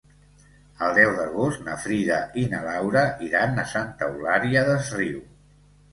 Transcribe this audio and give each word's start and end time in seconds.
El 0.85 0.95
deu 0.99 1.11
d'agost 1.17 1.61
na 1.67 1.75
Frida 1.83 2.17
i 2.43 2.45
na 2.53 2.61
Laura 2.69 3.03
iran 3.27 3.65
a 3.65 3.67
Santa 3.75 4.09
Eulària 4.11 4.65
des 4.71 4.91
Riu. 4.99 5.21